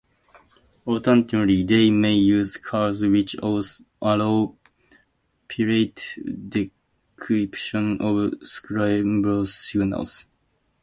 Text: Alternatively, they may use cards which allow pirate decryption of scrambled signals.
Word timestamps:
Alternatively, 0.87 1.61
they 1.61 1.91
may 1.91 2.15
use 2.15 2.57
cards 2.57 3.03
which 3.05 3.35
allow 4.01 4.55
pirate 5.47 6.15
decryption 6.25 7.99
of 8.01 8.33
scrambled 8.41 9.47
signals. 9.47 10.25